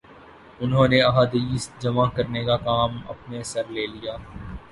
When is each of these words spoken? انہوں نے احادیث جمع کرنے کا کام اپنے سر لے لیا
انہوں 0.59 0.87
نے 0.87 1.01
احادیث 1.01 1.69
جمع 1.79 2.07
کرنے 2.15 2.43
کا 2.45 2.57
کام 2.59 2.97
اپنے 3.09 3.43
سر 3.43 3.65
لے 3.69 3.85
لیا 3.87 4.15